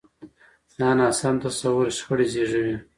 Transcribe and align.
دا 0.79 0.89
ناسم 0.99 1.35
تصور 1.43 1.85
شخړې 1.97 2.25
زېږوي. 2.33 2.75